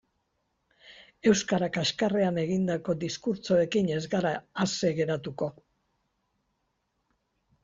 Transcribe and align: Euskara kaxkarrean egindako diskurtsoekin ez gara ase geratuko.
Euskara 1.31 1.67
kaxkarrean 1.75 2.39
egindako 2.43 2.95
diskurtsoekin 3.03 3.93
ez 3.97 4.01
gara 4.15 4.33
ase 4.65 4.93
geratuko. 5.03 5.51